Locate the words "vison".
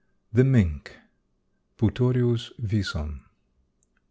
2.59-3.19